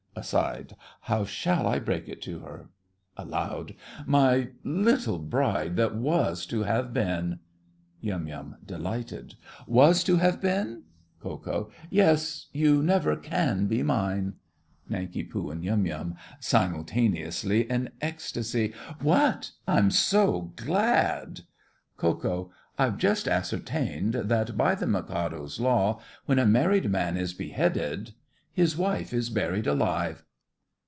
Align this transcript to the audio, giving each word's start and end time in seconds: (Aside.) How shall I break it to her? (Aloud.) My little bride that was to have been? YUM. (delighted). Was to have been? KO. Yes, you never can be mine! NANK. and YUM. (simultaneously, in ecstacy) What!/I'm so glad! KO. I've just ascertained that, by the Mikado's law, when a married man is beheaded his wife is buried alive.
(Aside.) 0.13 0.75
How 1.03 1.23
shall 1.25 1.65
I 1.65 1.79
break 1.79 2.07
it 2.07 2.21
to 2.23 2.39
her? 2.41 2.69
(Aloud.) 3.17 3.73
My 4.05 4.49
little 4.63 5.17
bride 5.17 5.77
that 5.77 5.95
was 5.95 6.45
to 6.47 6.61
have 6.61 6.93
been? 6.93 7.39
YUM. 8.01 8.57
(delighted). 8.63 9.35
Was 9.65 10.03
to 10.03 10.17
have 10.17 10.39
been? 10.39 10.83
KO. 11.21 11.71
Yes, 11.89 12.47
you 12.51 12.83
never 12.83 13.15
can 13.15 13.65
be 13.65 13.81
mine! 13.81 14.33
NANK. 14.87 15.33
and 15.33 15.63
YUM. 15.63 16.15
(simultaneously, 16.39 17.61
in 17.67 17.89
ecstacy) 17.99 18.73
What!/I'm 19.01 19.89
so 19.89 20.51
glad! 20.55 21.41
KO. 21.97 22.51
I've 22.77 22.99
just 22.99 23.27
ascertained 23.27 24.13
that, 24.13 24.55
by 24.55 24.75
the 24.75 24.85
Mikado's 24.87 25.59
law, 25.59 25.99
when 26.25 26.37
a 26.37 26.45
married 26.45 26.91
man 26.91 27.17
is 27.17 27.33
beheaded 27.33 28.11
his 28.53 28.75
wife 28.75 29.13
is 29.13 29.29
buried 29.29 29.65
alive. 29.65 30.25